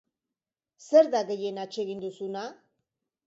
Zer 0.85 1.09
da 1.17 1.21
gehien 1.27 1.61
atsegin 1.65 2.01
duzuna? 2.05 2.47